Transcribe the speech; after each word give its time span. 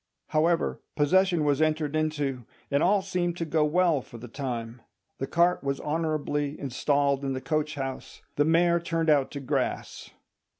However, 0.29 0.81
possession 0.95 1.43
was 1.45 1.61
entered 1.61 1.95
into, 1.95 2.47
and 2.71 2.81
all 2.81 3.03
seemed 3.03 3.37
to 3.37 3.45
go 3.45 3.63
well 3.63 4.01
for 4.01 4.17
the 4.17 4.27
time. 4.27 4.81
The 5.19 5.27
cart 5.27 5.63
was 5.63 5.79
honourably 5.79 6.59
installed 6.59 7.23
in 7.23 7.33
the 7.33 7.39
coach 7.39 7.75
house, 7.75 8.23
the 8.35 8.43
mare 8.43 8.79
turned 8.79 9.11
out 9.11 9.29
to 9.29 9.39
grass. 9.39 10.09